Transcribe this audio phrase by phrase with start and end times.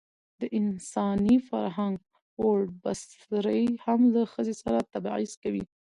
[0.41, 1.95] د انساني فرهنګ
[2.41, 5.63] ووړ بڅرى هم له ښځې سره تبعيض کوي.